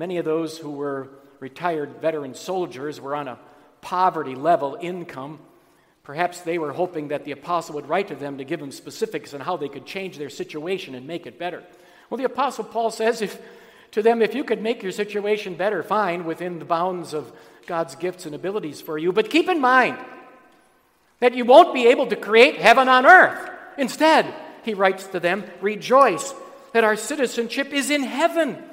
Many 0.00 0.16
of 0.16 0.24
those 0.24 0.56
who 0.56 0.70
were 0.70 1.10
retired 1.40 2.00
veteran 2.00 2.34
soldiers 2.34 2.98
were 2.98 3.14
on 3.14 3.28
a 3.28 3.38
poverty 3.82 4.34
level 4.34 4.78
income. 4.80 5.38
Perhaps 6.04 6.40
they 6.40 6.56
were 6.56 6.72
hoping 6.72 7.08
that 7.08 7.26
the 7.26 7.32
apostle 7.32 7.74
would 7.74 7.86
write 7.86 8.08
to 8.08 8.14
them 8.14 8.38
to 8.38 8.44
give 8.44 8.60
them 8.60 8.72
specifics 8.72 9.34
on 9.34 9.42
how 9.42 9.58
they 9.58 9.68
could 9.68 9.84
change 9.84 10.16
their 10.16 10.30
situation 10.30 10.94
and 10.94 11.06
make 11.06 11.26
it 11.26 11.38
better. 11.38 11.62
Well, 12.08 12.16
the 12.16 12.24
apostle 12.24 12.64
Paul 12.64 12.90
says 12.90 13.20
if, 13.20 13.42
to 13.90 14.02
them, 14.02 14.22
if 14.22 14.34
you 14.34 14.42
could 14.42 14.62
make 14.62 14.82
your 14.82 14.90
situation 14.90 15.54
better, 15.54 15.82
fine, 15.82 16.24
within 16.24 16.60
the 16.60 16.64
bounds 16.64 17.12
of 17.12 17.30
God's 17.66 17.94
gifts 17.94 18.24
and 18.24 18.34
abilities 18.34 18.80
for 18.80 18.96
you. 18.96 19.12
But 19.12 19.28
keep 19.28 19.50
in 19.50 19.60
mind 19.60 19.98
that 21.18 21.34
you 21.34 21.44
won't 21.44 21.74
be 21.74 21.88
able 21.88 22.06
to 22.06 22.16
create 22.16 22.56
heaven 22.56 22.88
on 22.88 23.04
earth. 23.04 23.50
Instead, 23.76 24.34
he 24.64 24.72
writes 24.72 25.08
to 25.08 25.20
them, 25.20 25.44
rejoice 25.60 26.32
that 26.72 26.84
our 26.84 26.96
citizenship 26.96 27.74
is 27.74 27.90
in 27.90 28.02
heaven. 28.02 28.64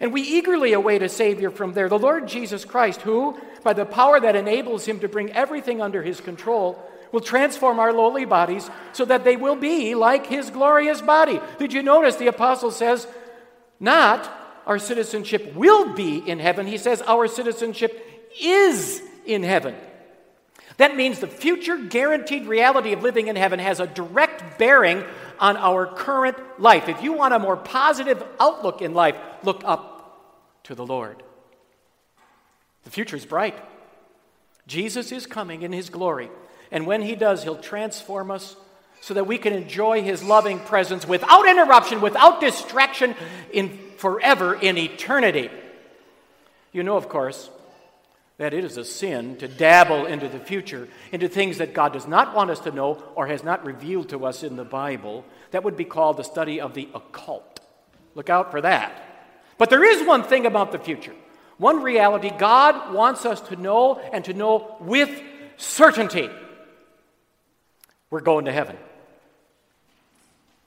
And 0.00 0.12
we 0.12 0.22
eagerly 0.22 0.72
await 0.72 1.02
a 1.02 1.08
Savior 1.08 1.50
from 1.50 1.72
there, 1.72 1.88
the 1.88 1.98
Lord 1.98 2.28
Jesus 2.28 2.64
Christ, 2.64 3.02
who, 3.02 3.38
by 3.62 3.72
the 3.72 3.86
power 3.86 4.20
that 4.20 4.36
enables 4.36 4.84
him 4.84 5.00
to 5.00 5.08
bring 5.08 5.32
everything 5.32 5.80
under 5.80 6.02
his 6.02 6.20
control, 6.20 6.78
will 7.12 7.20
transform 7.20 7.78
our 7.78 7.92
lowly 7.92 8.24
bodies 8.24 8.68
so 8.92 9.04
that 9.04 9.24
they 9.24 9.36
will 9.36 9.56
be 9.56 9.94
like 9.94 10.26
his 10.26 10.50
glorious 10.50 11.00
body. 11.00 11.40
Did 11.58 11.72
you 11.72 11.82
notice 11.82 12.16
the 12.16 12.26
apostle 12.26 12.70
says, 12.70 13.06
not 13.80 14.30
our 14.66 14.78
citizenship 14.78 15.54
will 15.54 15.94
be 15.94 16.18
in 16.18 16.38
heaven, 16.40 16.66
he 16.66 16.78
says 16.78 17.00
our 17.02 17.26
citizenship 17.28 18.28
is 18.40 19.00
in 19.24 19.42
heaven. 19.42 19.74
That 20.76 20.96
means 20.96 21.20
the 21.20 21.26
future 21.26 21.78
guaranteed 21.78 22.46
reality 22.46 22.92
of 22.92 23.02
living 23.02 23.28
in 23.28 23.36
heaven 23.36 23.58
has 23.60 23.80
a 23.80 23.86
direct 23.86 24.58
bearing 24.58 25.04
on 25.38 25.56
our 25.56 25.86
current 25.86 26.36
life. 26.58 26.88
If 26.88 27.02
you 27.02 27.12
want 27.12 27.34
a 27.34 27.38
more 27.38 27.56
positive 27.56 28.22
outlook 28.40 28.82
in 28.82 28.94
life, 28.94 29.16
look 29.42 29.62
up 29.64 30.62
to 30.64 30.74
the 30.74 30.86
Lord. 30.86 31.22
The 32.84 32.90
future 32.90 33.16
is 33.16 33.26
bright. 33.26 33.58
Jesus 34.66 35.12
is 35.12 35.26
coming 35.26 35.62
in 35.62 35.72
his 35.72 35.90
glory. 35.90 36.30
And 36.70 36.86
when 36.86 37.02
he 37.02 37.14
does, 37.14 37.42
he'll 37.42 37.56
transform 37.56 38.30
us 38.30 38.56
so 39.00 39.14
that 39.14 39.26
we 39.26 39.38
can 39.38 39.52
enjoy 39.52 40.02
his 40.02 40.22
loving 40.22 40.58
presence 40.58 41.06
without 41.06 41.48
interruption, 41.48 42.00
without 42.00 42.40
distraction, 42.40 43.14
in 43.52 43.78
forever 43.98 44.54
in 44.54 44.76
eternity. 44.76 45.50
You 46.72 46.82
know, 46.82 46.96
of 46.96 47.08
course, 47.08 47.48
that 48.38 48.52
it 48.52 48.64
is 48.64 48.76
a 48.76 48.84
sin 48.84 49.36
to 49.36 49.48
dabble 49.48 50.04
into 50.06 50.28
the 50.28 50.38
future, 50.38 50.88
into 51.10 51.28
things 51.28 51.58
that 51.58 51.72
God 51.72 51.92
does 51.92 52.06
not 52.06 52.34
want 52.34 52.50
us 52.50 52.60
to 52.60 52.70
know 52.70 53.02
or 53.14 53.26
has 53.26 53.42
not 53.42 53.64
revealed 53.64 54.10
to 54.10 54.26
us 54.26 54.42
in 54.42 54.56
the 54.56 54.64
Bible. 54.64 55.24
That 55.52 55.64
would 55.64 55.76
be 55.76 55.84
called 55.84 56.18
the 56.18 56.24
study 56.24 56.60
of 56.60 56.74
the 56.74 56.88
occult. 56.94 57.60
Look 58.14 58.28
out 58.28 58.50
for 58.50 58.60
that. 58.60 59.02
But 59.56 59.70
there 59.70 59.84
is 59.84 60.06
one 60.06 60.22
thing 60.22 60.44
about 60.44 60.72
the 60.72 60.78
future, 60.78 61.14
one 61.56 61.82
reality 61.82 62.30
God 62.30 62.92
wants 62.92 63.24
us 63.24 63.40
to 63.42 63.56
know 63.56 63.98
and 64.12 64.24
to 64.26 64.34
know 64.34 64.76
with 64.80 65.22
certainty. 65.56 66.28
We're 68.10 68.20
going 68.20 68.44
to 68.44 68.52
heaven. 68.52 68.76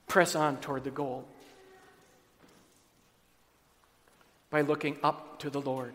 Press 0.08 0.36
on 0.36 0.58
toward 0.58 0.84
the 0.84 0.89
goal 0.89 1.25
by 4.49 4.62
looking 4.62 4.97
up 5.03 5.39
to 5.39 5.51
the 5.51 5.62
Lord. 5.62 5.93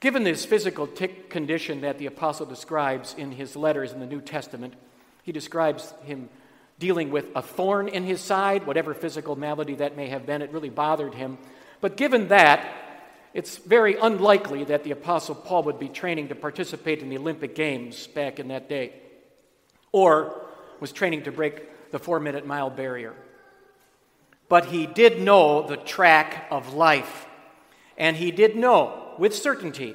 Given 0.00 0.22
this 0.22 0.44
physical 0.44 0.86
tick 0.86 1.28
condition 1.28 1.80
that 1.80 1.98
the 1.98 2.06
apostle 2.06 2.46
describes 2.46 3.14
in 3.18 3.32
his 3.32 3.56
letters 3.56 3.92
in 3.92 3.98
the 3.98 4.06
New 4.06 4.20
Testament, 4.20 4.74
he 5.24 5.32
describes 5.32 5.92
him 6.04 6.28
dealing 6.78 7.10
with 7.10 7.26
a 7.34 7.42
thorn 7.42 7.88
in 7.88 8.04
his 8.04 8.20
side, 8.20 8.64
whatever 8.64 8.94
physical 8.94 9.34
malady 9.34 9.74
that 9.74 9.96
may 9.96 10.06
have 10.08 10.24
been, 10.24 10.42
it 10.42 10.52
really 10.52 10.70
bothered 10.70 11.14
him. 11.14 11.36
But 11.80 11.96
given 11.96 12.28
that, 12.28 12.64
it's 13.34 13.56
very 13.56 13.96
unlikely 13.96 14.64
that 14.64 14.84
the 14.84 14.92
apostle 14.92 15.34
Paul 15.34 15.64
would 15.64 15.80
be 15.80 15.88
training 15.88 16.28
to 16.28 16.36
participate 16.36 17.00
in 17.00 17.08
the 17.08 17.18
Olympic 17.18 17.56
Games 17.56 18.06
back 18.06 18.38
in 18.38 18.48
that 18.48 18.68
day, 18.68 18.92
or 19.90 20.40
was 20.78 20.92
training 20.92 21.24
to 21.24 21.32
break 21.32 21.90
the 21.90 21.98
four 21.98 22.20
minute 22.20 22.46
mile 22.46 22.70
barrier. 22.70 23.14
But 24.48 24.66
he 24.66 24.86
did 24.86 25.20
know 25.20 25.66
the 25.66 25.76
track 25.76 26.46
of 26.52 26.72
life, 26.72 27.26
and 27.96 28.16
he 28.16 28.30
did 28.30 28.54
know 28.54 29.07
with 29.18 29.34
certainty 29.34 29.94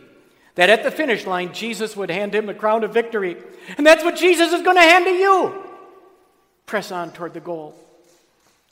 that 0.55 0.69
at 0.69 0.83
the 0.83 0.91
finish 0.91 1.25
line, 1.25 1.53
Jesus 1.53 1.95
would 1.95 2.11
hand 2.11 2.35
him 2.35 2.45
the 2.45 2.53
crown 2.53 2.83
of 2.83 2.93
victory. 2.93 3.37
And 3.77 3.85
that's 3.85 4.03
what 4.03 4.15
Jesus 4.15 4.53
is 4.53 4.61
going 4.61 4.75
to 4.75 4.81
hand 4.81 5.05
to 5.05 5.11
you. 5.11 5.63
Press 6.65 6.91
on 6.91 7.11
toward 7.11 7.33
the 7.33 7.39
goal. 7.39 7.75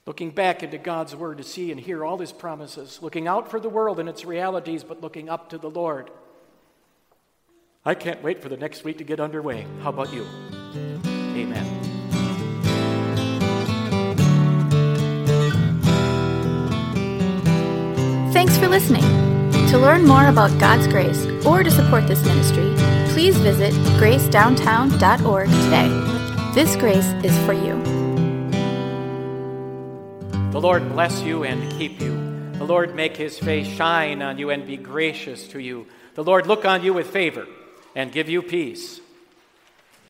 Looking 0.06 0.32
back 0.32 0.64
into 0.64 0.78
God's 0.78 1.16
Word 1.16 1.38
to 1.38 1.44
see 1.44 1.72
and 1.72 1.80
hear 1.80 2.04
all 2.04 2.18
His 2.18 2.32
promises, 2.32 3.00
looking 3.02 3.28
out 3.28 3.52
for 3.52 3.60
the 3.60 3.70
world 3.70 4.00
and 4.00 4.10
its 4.10 4.26
realities, 4.26 4.84
but 4.84 5.02
looking 5.02 5.30
up 5.30 5.50
to 5.50 5.58
the 5.58 5.70
Lord. 5.70 6.10
I 7.86 7.94
can't 7.96 8.22
wait 8.24 8.42
for 8.42 8.50
the 8.50 8.58
next 8.58 8.84
week 8.84 8.98
to 9.00 9.04
get 9.04 9.20
underway. 9.20 9.66
How 9.82 9.90
about 9.90 10.14
you? 10.14 10.26
Amen. 11.06 11.66
Thanks 18.34 18.58
for 18.58 18.68
listening. 18.68 19.31
To 19.72 19.80
learn 19.80 20.06
more 20.06 20.28
about 20.28 20.60
God's 20.60 20.86
grace 20.88 21.26
or 21.46 21.64
to 21.64 21.72
support 21.72 22.06
this 22.06 22.22
ministry, 22.26 22.76
please 23.14 23.38
visit 23.38 23.74
gracedowntown.org 24.02 25.48
today. 25.48 26.52
This 26.54 26.76
grace 26.76 27.08
is 27.24 27.38
for 27.46 27.54
you. 27.54 27.82
The 30.52 30.60
Lord 30.60 30.90
bless 30.90 31.22
you 31.22 31.46
and 31.46 31.72
keep 31.72 32.02
you. 32.02 32.12
The 32.58 32.66
Lord 32.66 32.96
make 32.96 33.16
his 33.16 33.40
face 33.40 33.66
shine 33.66 34.22
on 34.22 34.38
you 34.38 34.50
and 34.50 34.68
be 34.68 34.76
gracious 34.76 35.48
to 35.48 35.60
you. 35.60 35.88
The 36.16 36.24
Lord 36.26 36.48
look 36.48 36.66
on 36.66 36.84
you 36.84 36.94
with 36.94 37.08
favor 37.08 37.48
and 37.96 38.12
give 38.12 38.28
you 38.28 38.42
peace. 38.42 39.01